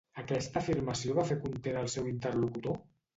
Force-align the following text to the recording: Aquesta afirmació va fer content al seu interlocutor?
Aquesta 0.19 0.61
afirmació 0.63 1.17
va 1.19 1.25
fer 1.31 1.37
content 1.43 1.77
al 1.83 1.91
seu 1.97 2.09
interlocutor? 2.13 2.81